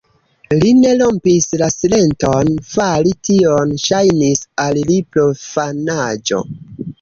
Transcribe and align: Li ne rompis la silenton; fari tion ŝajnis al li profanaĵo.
Li 0.61 0.69
ne 0.77 0.93
rompis 1.01 1.43
la 1.61 1.67
silenton; 1.73 2.49
fari 2.69 3.11
tion 3.29 3.75
ŝajnis 3.85 4.43
al 4.65 4.81
li 4.89 4.97
profanaĵo. 5.19 6.43